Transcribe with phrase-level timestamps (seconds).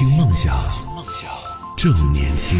[0.00, 0.56] 听梦想，
[0.96, 1.30] 梦想
[1.76, 2.58] 正年轻。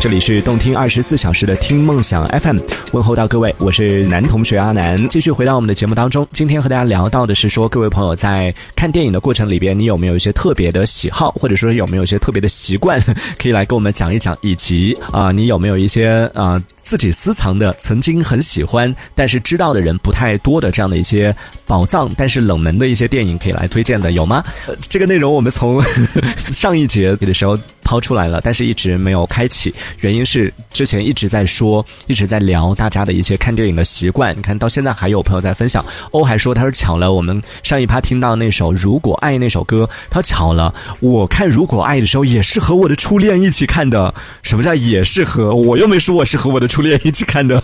[0.00, 2.56] 这里是动听二十四小时的听梦想 FM，
[2.92, 5.08] 问候到各位，我是男同学阿南。
[5.08, 13.00] 继续回到我们的节目当中，今天和大家聊到的是说，各位朋友在看电影的过程里边，你有没有一些特别的喜好，或者说有没有一些特别的习惯，
[13.38, 24.42] 可以来跟我们讲一讲，以及啊，你有没有一些啊自己私藏的，曾经很喜欢，但是知道的人不太多的这样的一些宝藏，但是冷门的一些电影可以来推荐的，有吗？
[24.88, 25.84] 这个内容我们从
[26.50, 29.74] 上一节的时候抛出来了，但是一直没有开启。
[30.00, 34.34] 原因是之前一直在说，一直在聊大家的一些看电影的习惯。
[34.34, 44.14] 你看到现在还有朋友在分享，欧还说他说巧了，我们上一趴听到那首《如果爱》那首歌，他巧了，我看《如果爱》的时候也是和我的初恋一起看的。
[44.42, 45.54] 什么叫也是和？
[45.54, 47.60] 我又没说我是和我的初初恋一起看的。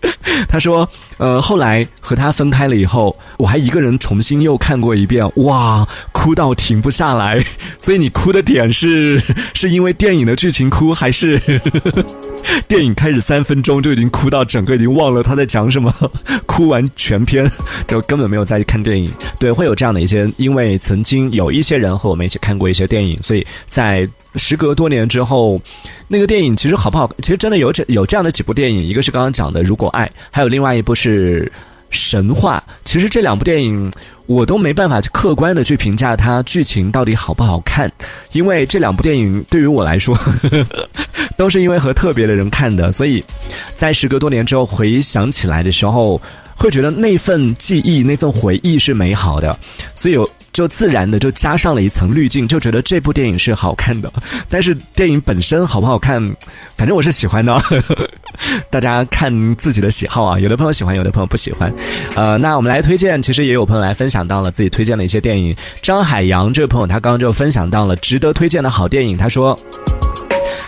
[0.48, 7.42] 他说：“呃，后来和他分开了以后，我还一个人重新又看过一遍，哇，哭到停不下来。
[7.80, 9.20] 所以你哭的点是
[9.54, 11.40] 是因为电影的剧情哭，还是
[12.68, 15.90] 电影开始三分钟就已经哭到整个已经忘了他在讲什么，
[16.44, 17.50] 哭完全篇
[17.86, 19.10] 就根本没有再看电影？
[19.40, 25.60] 对，会有这样的一些，因为曾经有一些人和我们一起看过一些电影，所以在。”时隔多年之后，
[26.06, 27.10] 那个电影其实好不好？
[27.22, 31.44] 其实真的有这有这样的几部电影，一个是刚刚讲的《如果爱》，还有另外一部是
[31.90, 32.62] 《神话》。
[32.84, 33.90] 其实这两部电影
[34.26, 37.90] 我都没办法客观的去评价它剧情到底好不好看，
[38.32, 40.16] 因为这两部电影对于我来说，
[41.36, 43.24] 都是因为和特别的人看的，所以
[43.74, 46.20] 在时隔多年之后回想起来的时候，
[46.54, 49.58] 会觉得那份记忆、那份回忆是美好的，
[49.94, 50.28] 所以有。
[50.58, 54.12] 就自然的就加上了一层滤镜，就觉得这部电影是好看的。
[54.48, 56.20] 但是电影本身好不好看，
[56.76, 57.62] 反正我是喜欢的。
[58.68, 61.72] 大家看自己的喜好啊，有的朋友喜欢，有的朋友不喜欢。
[62.16, 65.54] 呃，那我们来推荐，其实也有朋友来分享到了自己推荐的一些电影。
[65.80, 69.56] 张海洋这位朋友，他刚刚就分享到了值得推荐的好电影，他说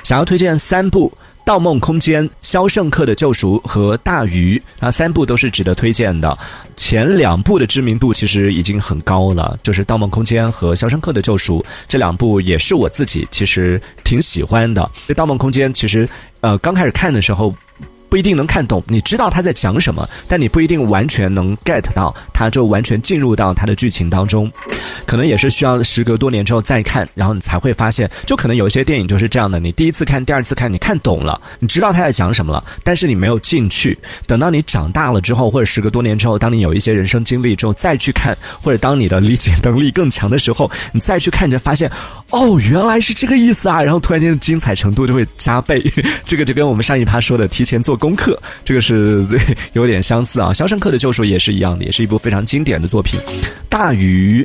[0.05, 1.13] 想要推荐三部。
[1.51, 6.39] 《盗梦空间》《肖申克的救赎》和《大鱼》啊，三部都是值得推荐的。
[6.77, 11.59] 前两部的知名度其实已经很高了，就是《盗梦空间》和《肖申克的救赎》
[11.89, 14.89] 这两部也是我自己其实挺喜欢的。
[15.15, 16.09] 《盗梦空间》其实，
[16.41, 17.53] 呃，刚开始看的时候。
[18.11, 24.51] 不一定能看懂，你知道他在讲什么，但你不一定完全能 get 到，他就完全进入到他的剧情当中，
[25.07, 33.97] 可能也是需要时隔多年之后再看，然后你才会发现，就可能有一些电影就是这样的，你第一次看、第二次看，你看懂了，你知道他在讲什么了，但是你没有进去，
[34.27, 41.89] 等到你长大了之后，或者时隔多年之后，当你有一些人生经历之后再去看，或者当你的理解能力更强的时候，你再去看，你就发现，
[42.31, 45.81] 哦，原来是这个意思啊，然后突然间精彩程度就会加倍，
[46.27, 48.00] 这个就跟我们上一趴说的提前做。
[48.01, 49.25] 功课，这个是
[49.75, 53.21] 有点相似啊，《肖申克的救赎》也是一样的，也是一部非常经典的作品，
[53.69, 54.43] 《大鱼》。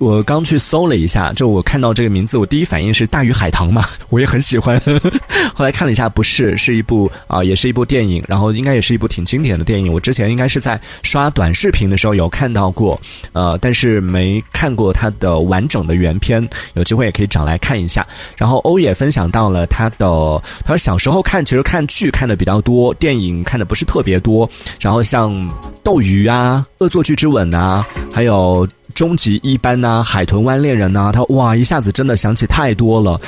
[0.00, 4.80] 我刚去搜了一下，就我看到这个名字，我第一反应是大鱼海棠嘛， 我也很喜欢。
[5.54, 9.92] 后来看了一下，不是，是一部啊，也是一部电影，然后应该也是一部挺经典的电影。
[9.92, 13.00] 我之前应该是在刷短视频的时候有看到过，
[13.32, 18.06] 呃，但是没看过它的完整的原片，有机会也可以找来看一下。
[18.36, 24.48] 然后欧也分享到了他的，他说小时候看其实看剧看的比较多，电影看的不是特别多。
[24.80, 25.32] 然后像
[25.84, 28.66] 《斗鱼》啊，《恶作剧之吻》啊，还有。
[28.94, 33.20] 终极一班呐，海豚湾恋人呐，他哇一下子真的想起太多了，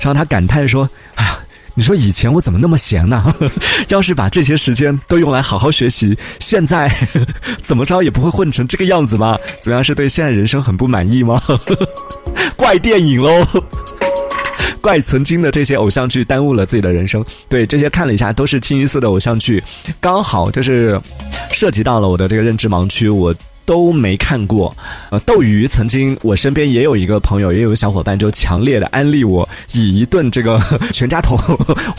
[0.00, 1.38] 然后他感叹说：“哎呀，
[1.74, 3.22] 你说以前我怎么那么闲呢？
[3.88, 6.90] 要是把这些时间都用来好好学习，现在
[7.60, 9.38] 怎么着也不会混成这个样子吧？
[9.60, 11.42] 怎么样是对现在人生很不满意吗？
[12.56, 13.46] 怪电影喽，
[14.82, 17.24] 怪曾经的这些偶像剧耽误了自己的人生。
[17.48, 19.62] 对这些看了一下，都是清一色的偶像剧，
[19.98, 21.00] 刚好就是
[21.50, 23.34] 涉及到了我的这个认知盲区，我。”
[23.64, 24.76] 都没看过，
[25.10, 30.60] 呃，斗鱼曾经我身边也有一个朋友，也有个小伙伴，就强烈的安利我，以一顿这个
[30.92, 31.38] 全家桶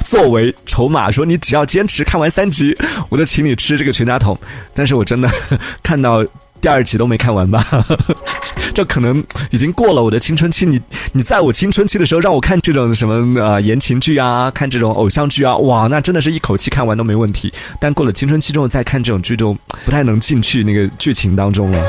[0.03, 2.75] 作为筹码，说你只要坚持看完三集，
[3.07, 4.38] 我就请你吃这个全家桶。
[4.73, 5.29] 但是我真的
[5.81, 6.23] 看到。
[6.63, 7.62] 第二集都没看完吧？
[8.74, 10.65] 这可能已经过了我的青春期。
[10.65, 10.80] 你
[11.12, 17.54] 你在我青春期的时候让我看这种什么呃言情剧啊，看这种偶像剧啊，哇，那真的是一口气看完都没问题。
[17.81, 21.86] 但过了青春期之后再看这种剧，就不太能进去那个剧情当中了。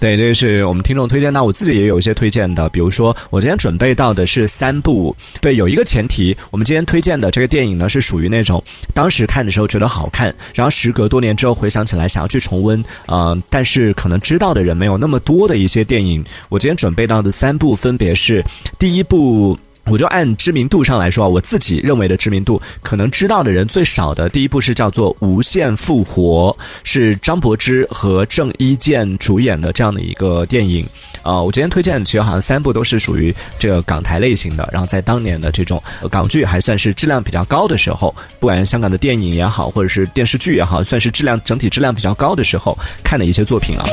[0.00, 1.30] 对，这个是我们听众推荐。
[1.30, 5.14] 那我自己也有一些推荐的，比如说我今天准备到的是三部。
[5.42, 8.64] 对，有一个前提，我们今天推荐的这个电影呢，是属于那种
[8.94, 16.24] 当时看的时候觉得好看，然后时隔多年之后回想起来想要去重温，嗯，但是可能知道的人没有那么多的一些电影。
[16.48, 18.42] 我今天准备到的三部分别是：
[18.78, 19.58] 第一部。
[19.90, 30.86] 我就按知名度上来说啊，我自己认为的知名度，可能知道的人最少的第一部是叫做《无限复活》，是张柏芝和郑伊健主演的这样的一个电影。
[31.22, 43.84] 呃，我今天推荐其实好像三部都是属于这个港台类型的，然后在当年的这种港剧还算是质量比较高的时候，不管香港的电影也好，或者是电视剧也好，算是质量整体质量比较高的时候看的一些作品啊。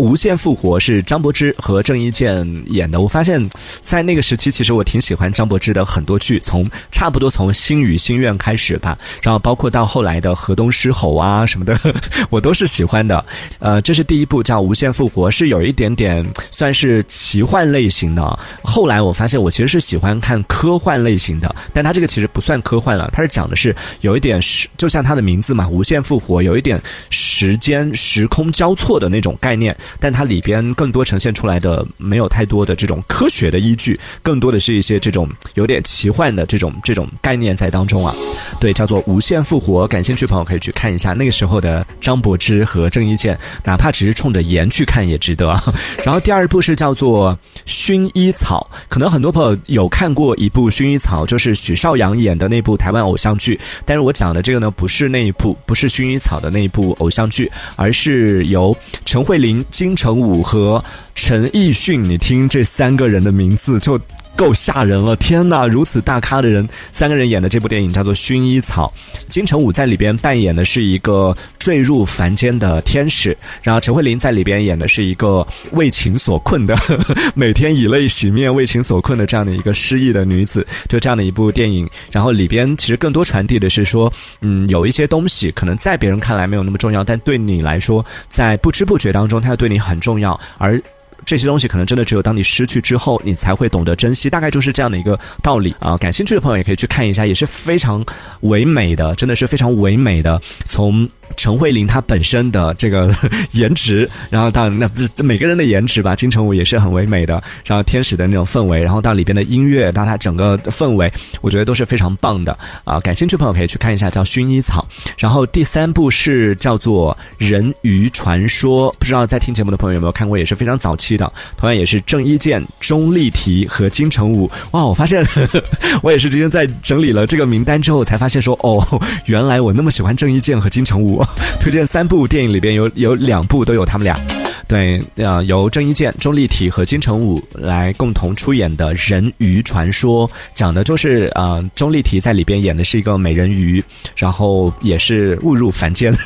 [0.00, 3.00] 无限复活是张柏芝和郑伊健演的。
[3.00, 3.46] 我发现，
[3.82, 11.78] 在那个时期，其实我挺喜欢张柏芝的很多剧，从差不多从《星语心愿》开始吧，然后包括到后来的《河东狮吼》啊什么的，
[12.30, 13.24] 我都是喜欢的。
[13.58, 18.38] 呃，这是第一部叫《无限复活》，是有一点点算是奇幻类型的。
[18.62, 26.80] 后来我发现，我其实是喜欢看科幻类型的，但它这个其实不算科幻了，它是讲的是有一点时，就像它的名字嘛，《无限复活》，有一点
[27.10, 29.76] 时间时空交错的那种概念。
[29.98, 38.14] 但它里边更多呈现出来的没有太多的这种科学的依据，更多的是一些这种有点奇幻的这种这种概念在当中啊。
[38.60, 45.48] 对，叫做《无限复活》，感兴趣朋友可以去看一下那个时候的张柏芝和郑伊健，哪怕只是冲着颜去看也值得。
[45.50, 45.62] 啊
[46.04, 47.36] 然后第二部是叫做
[47.70, 53.58] 《薰衣草》，可能很多朋友有看过一部《薰衣草》，就是许绍洋演的那部台湾偶像剧。
[53.84, 59.64] 但是我讲的这个呢，不是那一部，不是《薰衣草》的那一部偶像剧，而是由陈慧琳。
[59.80, 60.84] 金城武和
[61.14, 63.98] 陈奕迅，你听这三个人的名字就
[64.36, 65.14] 够吓人了！
[65.16, 68.92] 天哪，如此大咖的人，三个人演的这部电影叫做《薰衣草》。
[69.28, 76.74] 金城武在里边扮演的是一个坠入凡间的天使，然后陈慧琳在里边演的是一个为情所困的，
[77.36, 80.66] 每天以泪洗面、为情所困的这样的一个失意的女子。
[80.88, 84.10] 就这样的一部电影，然后里边其实更多传递的是说，
[84.40, 90.80] 嗯，有一些东西可能在别人看来没有那么重要，但对你来说，在不知不觉当中，它对你很重要，而。
[91.24, 95.96] 这些东西可能真的只有当你失去之后，你才会懂得珍惜，大概就是这样的一个道理啊！
[95.96, 98.04] 感兴趣的朋友也可以去看一下，也是非常
[98.40, 100.40] 唯美的，真的是非常唯美的。
[100.64, 103.14] 从陈慧琳她本身的这个
[103.52, 104.88] 颜值，然后到那
[105.22, 107.42] 每个人的颜值吧，金城武也是很唯美的。
[107.64, 112.98] 然后天使的那种氛围，然后到里边的音乐，到它整个氛围，我觉得都是非常棒的啊！
[113.00, 114.86] 感兴趣朋友可以去看一下，叫《薰衣草》。
[115.18, 117.16] 然后第三部是叫做
[117.50, 121.09] 《人鱼传说》，不知道在听节目的朋友有没有看过，也是非常早期。
[121.16, 124.50] 的，同样也是郑伊健、钟丽缇和金城武。
[124.72, 125.24] 哇，我发现
[126.02, 131.24] 我也是今天在整理了这个名单之后，才发现说，哦，原来我那么喜欢郑伊健和金城武。
[131.60, 134.39] 推荐三部电影里边有有两部都有他们俩。
[134.70, 143.82] 对，呃，由郑伊健、钟丽缇和金城武来共同出演的《人鱼传说》，讲的就是呃，钟丽缇在里边演的是一个美人鱼，
[144.14, 146.14] 然后也是误入凡间。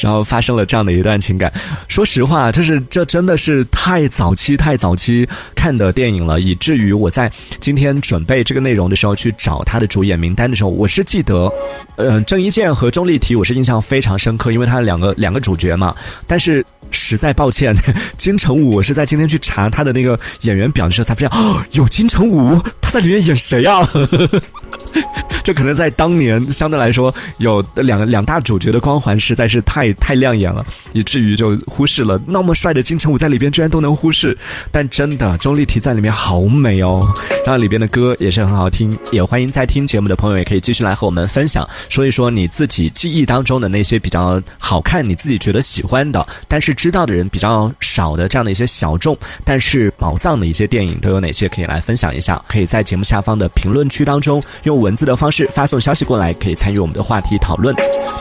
[0.00, 1.50] 然后发生了这样的一段情感，
[1.88, 7.30] 说实话，这是这真的是太早期、太早期看的电影了，以至于我在
[7.60, 11.50] 今天准备这个内容的时候去找他的主演名单的时候，我是记得，
[11.96, 15.94] 呃，郑伊健和钟丽缇，我是印象非常深刻，因为他两个两个主角嘛。
[16.26, 16.64] 但是
[16.96, 17.74] 实在抱歉，
[18.16, 23.88] 金城武，我是在今天去查他的那个演员表的时候才发现，哦，有金城武，他在里面演谁啊？
[25.46, 34.36] 这可能在当年相对来说有两两大主角的光环实在是太太亮眼了，以至于就忽视了那么帅的金城武在里边居然都能忽视。
[34.72, 37.00] 但真的钟丽缇在里面好美哦，
[37.44, 38.92] 然后里边的歌也是很好听。
[39.12, 52.42] 也欢迎在听节目的朋友也可以继续来和我们分享，说一说你自己记忆当中的那些比较好看、你自己觉得喜欢的，但是知道的人比较少的这样的一些小众但是宝藏的一些电影都有哪些可以来分享一下？
[52.48, 55.35] 可以在节目下方的评论区当中用文字的方式。
[55.36, 57.74] 是发送消息过来，可以参与我们的话题讨论。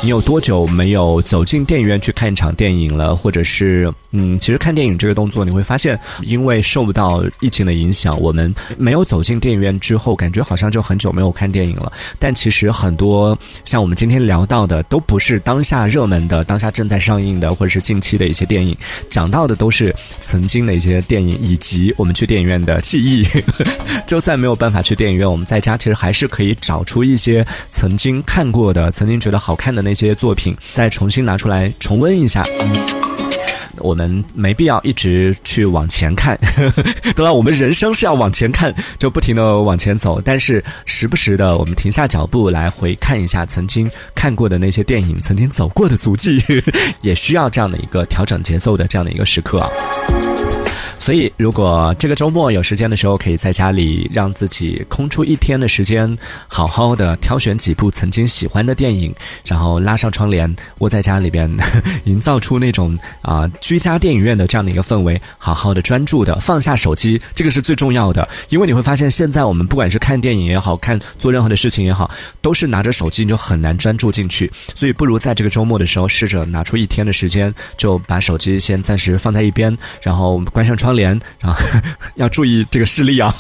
[0.04, 3.16] 你有多久没有走进电影院去看一场电影了？
[3.16, 11.90] 或者是，嗯，其实看电影这个动作，你会发现，因为受到疫情的影响，我们没有走进电影院之后，感觉好像就很久没有看电影了。
[12.20, 18.76] 但其实很多像我们今天聊到的，都不是当下热门的、当下正在上映的，或者是近期的一些电影，
[19.10, 23.26] 讲到的都是曾经的一些电影，以及我们去电影院的记忆。
[24.06, 27.05] 就算没有办法去电影院，我们在家其实还是可以找出。
[27.12, 32.44] 一些曾经看过的、曾经觉得好看的那些作品，再重新拿出来重温一下。
[33.80, 36.40] 我们没必要一直去往前看，
[37.14, 40.20] 当然，我们人生是要往前看，就不停的往前走。
[40.24, 46.42] 但是时不时的，我们停下脚步来回看一下曾经看过的那些电影，曾经走过的足迹，
[47.02, 49.70] 也需要这样的一个调整节奏的这样的一个时刻啊。
[51.06, 59.14] 所以，如果这个周末有时间的时候，可以在家里让自己空出一天的时间，好好的挑选几部曾经喜欢的电影，
[59.46, 61.48] 然后拉上窗帘，窝在家里边，
[62.06, 68.28] 营造出那种啊居家电影院的这样的一个氛围，好好的专注的放下手机，这个是最重要的。
[68.50, 72.10] 因为你会发现，现在我们不管是看电影也好看做任何的事情也好，
[72.42, 74.52] 都是拿着手机，你就很难专注进去。
[74.74, 81.56] 所以，不如在这个周末的时候，试着拿出一天的时间，就把手机先暂时放在一边，然后关上窗连啊
[82.16, 83.34] 要注意这个视力啊。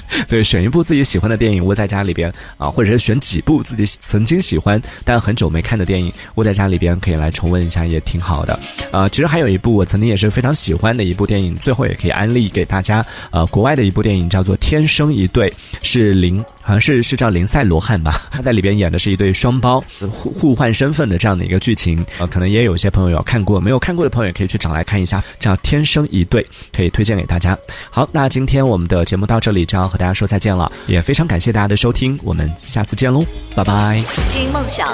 [0.28, 8.58] 对，选一部自己喜欢的电影窝在家里边啊，或者是选几部自己曾经喜欢但很久没看的电影窝在家里边可以来重温一下，也挺好的。
[8.90, 13.04] 呃，其实还有一部我曾经也是非常喜欢的一部电影，最后也可以安利给大家。
[13.30, 15.50] 呃，国外的一部电影叫做《天生一对》，
[15.82, 18.20] 是林好像是是叫林赛罗汉吧？
[18.30, 22.04] 他在里边演的是一对双胞互互换身份的这样的一个剧情。
[22.18, 26.42] 呃，可能也有一些朋友有看过，没有看过的朋友也可以去找来看一下，叫《天生一对》，
[26.74, 27.56] 可以推荐给大家。
[27.90, 33.24] 好，那今天我们的节目到这里就要要和大家说再见了，也非常感谢大家的收听，我们下次见喽，
[33.54, 34.02] 拜拜。
[34.28, 34.88] 听梦想，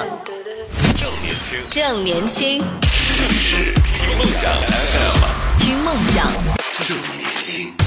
[0.97, 2.63] 正年轻，正年轻，
[3.17, 6.31] 这里是听梦想 FM，听梦想。
[6.81, 7.78] 正年轻。